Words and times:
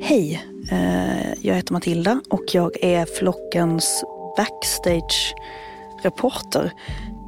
Hej, 0.00 0.46
eh, 0.70 1.34
jag 1.40 1.54
heter 1.54 1.72
Matilda 1.72 2.20
och 2.30 2.44
jag 2.52 2.84
är 2.84 3.06
Flockens 3.06 4.04
backstage-reporter. 4.36 6.72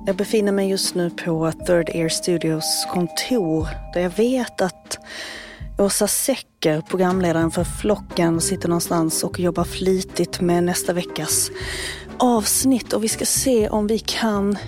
Jag 0.06 0.16
befinner 0.16 0.52
mig 0.52 0.70
just 0.70 0.94
nu 0.94 1.10
på 1.10 1.52
Third 1.66 1.88
Ear 1.88 2.08
Studios 2.08 2.86
kontor 2.92 3.68
där 3.94 4.00
jag 4.00 4.10
vet 4.10 4.60
att 4.60 4.98
Åsa 5.78 6.08
Secker, 6.08 6.80
programledaren 6.80 7.50
för 7.50 7.64
Flocken, 7.64 8.40
sitter 8.40 8.68
någonstans 8.68 9.24
och 9.24 9.40
jobbar 9.40 9.64
flitigt 9.64 10.40
med 10.40 10.64
nästa 10.64 10.92
veckas 10.92 11.50
avsnitt 12.18 12.92
och 12.92 13.04
vi 13.04 13.08
ska 13.08 13.24
se 13.24 13.68
om 13.68 13.86
vi 13.86 13.98
kan 13.98 14.58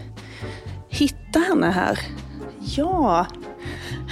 hitta 0.89 1.39
henne 1.39 1.71
här. 1.71 1.99
Ja, 2.77 3.27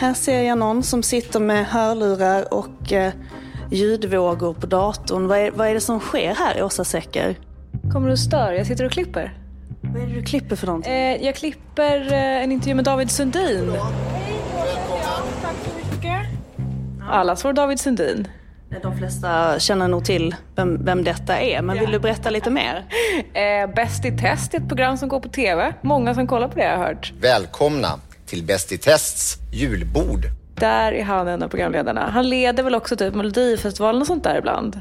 här 0.01 0.15
ser 0.15 0.43
jag 0.43 0.59
någon 0.59 0.83
som 0.83 1.03
sitter 1.03 1.41
med 1.41 1.67
hörlurar 1.67 2.55
och 2.55 2.93
eh, 2.93 3.13
ljudvågor 3.71 4.55
på 4.55 4.67
datorn. 4.67 5.27
Vad 5.27 5.39
är, 5.39 5.51
vad 5.51 5.69
är 5.69 5.75
det 5.75 5.81
som 5.81 6.01
sker 6.01 6.35
här, 6.35 6.63
Åsa 6.63 6.85
Secker? 6.85 7.37
Kommer 7.93 8.07
du 8.07 8.13
och 8.13 8.19
stör? 8.19 8.53
Jag 8.53 8.67
sitter 8.67 8.85
och 8.85 8.93
klipper. 8.93 9.39
Vad 9.81 10.03
är 10.03 10.07
det 10.07 10.15
du 10.15 10.23
klipper 10.23 10.57
för 10.57 10.67
någonting? 10.67 10.93
Eh, 10.93 11.25
jag 11.25 11.35
klipper 11.35 12.13
eh, 12.13 12.43
en 12.43 12.53
intervju 12.53 12.75
med 12.75 12.85
David 12.85 13.11
Sundin. 13.11 13.73
Allas 17.11 17.45
vår 17.45 17.53
David 17.53 17.81
Sundin. 17.81 18.29
De 18.83 18.97
flesta 18.99 19.59
känner 19.59 19.89
nog 19.89 20.05
till 20.05 20.35
vem, 20.55 20.85
vem 20.85 21.05
detta 21.05 21.39
är, 21.39 21.63
men 21.63 21.79
vill 21.79 21.91
du 21.91 21.99
berätta 21.99 22.31
lite 22.31 22.51
mer? 22.51 22.85
Eh, 23.35 23.75
Bäst 23.75 24.05
i 24.05 24.19
test 24.19 24.55
är 24.55 24.59
ett 24.59 24.69
program 24.69 24.97
som 24.97 25.09
går 25.09 25.21
på 25.21 25.29
TV. 25.29 25.75
Många 25.81 26.15
som 26.15 26.27
kollar 26.27 26.49
på 26.49 26.55
det 26.55 26.65
har 26.65 26.71
jag 26.71 26.79
hört. 26.79 27.13
Välkomna 27.21 27.89
till 28.31 28.43
Bäst 28.45 28.73
i 28.73 28.79
tests 28.79 29.37
julbord. 29.53 30.27
Där 30.55 30.93
är 30.93 31.05
han 31.05 31.29
en 31.29 31.43
av 31.43 31.49
programledarna. 31.49 32.11
Han 32.13 32.29
leder 32.29 32.63
väl 32.63 32.75
också 32.75 32.97
typ 32.97 33.15
Melodifestivalen 33.15 34.01
och 34.01 34.07
sånt 34.07 34.25
där 34.25 34.39
ibland. 34.39 34.81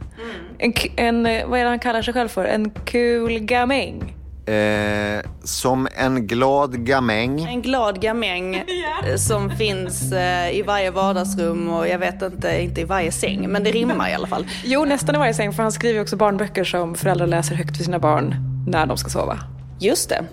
En, 0.57 0.73
k- 0.73 0.89
en, 0.95 1.25
eh, 1.25 1.47
vad 1.47 1.59
är 1.59 1.63
det 1.63 1.69
han 1.69 1.79
kallar 1.79 2.01
sig 2.01 2.13
själv 2.13 2.27
för? 2.29 2.45
En 2.45 2.69
kul 2.85 3.39
gamäng. 3.39 4.15
Eh, 4.45 5.19
som 5.43 5.87
en 5.95 6.27
glad 6.27 6.85
gamäng. 6.85 7.45
En 7.45 7.61
glad 7.61 8.01
gamäng 8.01 8.55
eh, 9.07 9.15
som 9.17 9.49
finns 9.51 10.11
eh, 10.11 10.51
i 10.57 10.61
varje 10.61 10.91
vardagsrum 10.91 11.69
och 11.69 11.87
jag 11.87 11.99
vet 11.99 12.21
inte, 12.21 12.61
inte 12.63 12.81
i 12.81 12.83
varje 12.83 13.11
säng, 13.11 13.49
men 13.49 13.63
det 13.63 13.71
rimmar 13.71 14.09
i 14.09 14.13
alla 14.13 14.27
fall. 14.27 14.47
Jo, 14.63 14.85
nästan 14.85 15.15
i 15.15 15.17
varje 15.17 15.33
säng, 15.33 15.53
för 15.53 15.63
han 15.63 15.71
skriver 15.71 16.01
också 16.01 16.15
barnböcker 16.15 16.63
som 16.63 16.95
föräldrar 16.95 17.27
läser 17.27 17.55
högt 17.55 17.77
för 17.77 17.83
sina 17.83 17.99
barn 17.99 18.35
när 18.67 18.85
de 18.85 18.97
ska 18.97 19.09
sova. 19.09 19.39
Just 19.79 20.09
det. 20.09 20.25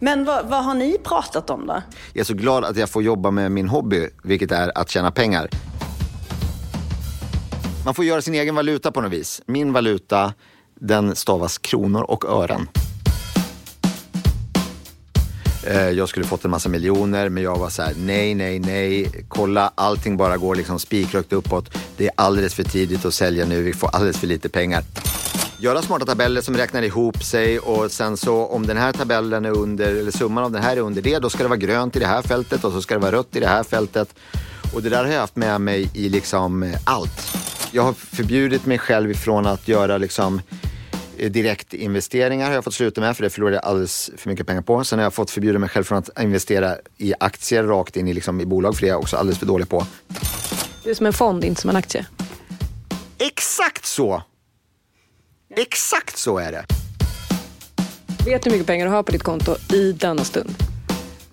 Men 0.00 0.24
vad, 0.24 0.46
vad 0.46 0.64
har 0.64 0.74
ni 0.74 0.98
pratat 1.04 1.50
om 1.50 1.66
då? 1.66 1.82
Jag 2.12 2.20
är 2.20 2.24
så 2.24 2.34
glad 2.34 2.64
att 2.64 2.76
jag 2.76 2.90
får 2.90 3.02
jobba 3.02 3.30
med 3.30 3.52
min 3.52 3.68
hobby, 3.68 4.08
vilket 4.24 4.52
är 4.52 4.78
att 4.78 4.90
tjäna 4.90 5.10
pengar. 5.10 5.48
Man 7.84 7.94
får 7.94 8.04
göra 8.04 8.22
sin 8.22 8.34
egen 8.34 8.54
valuta 8.54 8.92
på 8.92 9.00
något 9.00 9.12
vis. 9.12 9.42
Min 9.46 9.72
valuta, 9.72 10.34
den 10.80 11.16
stavas 11.16 11.58
kronor 11.58 12.02
och 12.02 12.24
ören. 12.24 12.68
Eh, 15.66 15.90
jag 15.90 16.08
skulle 16.08 16.26
fått 16.26 16.44
en 16.44 16.50
massa 16.50 16.68
miljoner, 16.68 17.28
men 17.28 17.42
jag 17.42 17.58
var 17.58 17.70
så 17.70 17.82
här: 17.82 17.92
nej, 17.96 18.34
nej, 18.34 18.58
nej. 18.58 19.10
Kolla, 19.28 19.72
allting 19.74 20.16
bara 20.16 20.36
går 20.36 20.54
liksom 20.54 20.78
spikrakt 20.78 21.32
uppåt. 21.32 21.78
Det 21.96 22.06
är 22.06 22.12
alldeles 22.14 22.54
för 22.54 22.64
tidigt 22.64 23.04
att 23.04 23.14
sälja 23.14 23.46
nu, 23.46 23.62
vi 23.62 23.72
får 23.72 23.88
alldeles 23.88 24.18
för 24.18 24.26
lite 24.26 24.48
pengar. 24.48 24.84
Göra 25.62 25.82
smarta 25.82 26.06
tabeller 26.06 26.40
som 26.40 26.56
räknar 26.56 26.82
ihop 26.82 27.24
sig 27.24 27.58
och 27.58 27.90
sen 27.90 28.16
så 28.16 28.46
om 28.46 28.66
den 28.66 28.76
här 28.76 28.92
tabellen 28.92 29.44
är 29.44 29.50
under, 29.50 29.94
eller 29.94 30.10
summan 30.10 30.44
av 30.44 30.52
den 30.52 30.62
här 30.62 30.76
är 30.76 30.80
under 30.80 31.02
det, 31.02 31.18
då 31.18 31.30
ska 31.30 31.42
det 31.42 31.48
vara 31.48 31.56
grönt 31.56 31.96
i 31.96 31.98
det 31.98 32.06
här 32.06 32.22
fältet 32.22 32.64
och 32.64 32.72
så 32.72 32.82
ska 32.82 32.94
det 32.94 33.00
vara 33.00 33.12
rött 33.12 33.36
i 33.36 33.40
det 33.40 33.46
här 33.46 33.62
fältet. 33.62 34.14
Och 34.74 34.82
det 34.82 34.88
där 34.88 35.04
har 35.04 35.12
jag 35.12 35.20
haft 35.20 35.36
med 35.36 35.60
mig 35.60 35.90
i 35.94 36.08
liksom 36.08 36.62
eh, 36.62 36.78
allt. 36.84 37.36
Jag 37.72 37.82
har 37.82 37.92
förbjudit 37.92 38.66
mig 38.66 38.78
själv 38.78 39.10
ifrån 39.10 39.46
att 39.46 39.68
göra 39.68 39.98
liksom 39.98 40.40
eh, 41.18 41.30
direktinvesteringar 41.30 42.46
har 42.46 42.54
jag 42.54 42.64
fått 42.64 42.74
sluta 42.74 43.00
med 43.00 43.16
för 43.16 43.22
det 43.22 43.30
förlorade 43.30 43.56
jag 43.56 43.64
alldeles 43.64 44.10
för 44.16 44.30
mycket 44.30 44.46
pengar 44.46 44.62
på. 44.62 44.84
Sen 44.84 44.98
har 44.98 45.04
jag 45.04 45.14
fått 45.14 45.30
förbjuda 45.30 45.58
mig 45.58 45.68
själv 45.68 45.84
från 45.84 45.98
att 45.98 46.22
investera 46.22 46.76
i 46.96 47.14
aktier 47.20 47.64
rakt 47.64 47.96
in 47.96 48.08
i, 48.08 48.14
liksom, 48.14 48.40
i 48.40 48.46
bolag 48.46 48.74
för 48.74 48.80
det 48.80 48.88
är 48.88 48.92
jag 48.92 49.00
också 49.00 49.16
alldeles 49.16 49.38
för 49.38 49.46
dålig 49.46 49.68
på. 49.68 49.86
Du 50.84 50.90
är 50.90 50.94
som 50.94 51.06
en 51.06 51.12
fond, 51.12 51.44
inte 51.44 51.60
som 51.60 51.70
en 51.70 51.76
aktie. 51.76 52.06
Exakt 53.18 53.86
så! 53.86 54.22
Exakt 55.56 56.18
så 56.18 56.38
är 56.38 56.52
det. 56.52 56.64
Vet 58.26 58.42
du 58.42 58.50
hur 58.50 58.56
mycket 58.56 58.66
pengar 58.66 58.86
du 58.86 58.92
har 58.92 59.02
på 59.02 59.12
ditt 59.12 59.22
konto 59.22 59.54
i 59.72 59.92
denna 59.92 60.24
stund? 60.24 60.50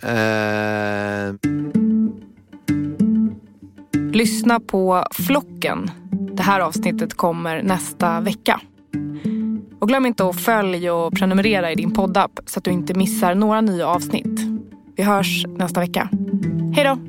Eh... 0.04 1.34
Lyssna 4.12 4.60
på 4.60 5.06
Flocken. 5.12 5.92
Det 6.34 6.44
här 6.44 6.60
avsnittet 6.60 7.14
kommer 7.14 7.64
nästa 7.64 8.20
vecka. 8.20 8.62
Och 9.80 9.88
glöm 9.88 10.06
inte 10.06 10.30
att 10.30 10.42
följa 10.42 10.94
och 10.94 11.14
prenumerera 11.14 11.72
i 11.72 11.76
din 11.76 11.94
poddapp 11.94 12.40
så 12.46 12.60
att 12.60 12.64
du 12.64 12.72
inte 12.72 12.94
missar 12.94 13.36
några 13.36 13.62
nya 13.62 13.88
avsnitt. 13.88 14.40
Vi 14.96 15.04
hörs 15.04 15.46
nästa 15.48 15.80
vecka. 15.80 16.10
Hej 16.76 16.84
då! 16.84 17.09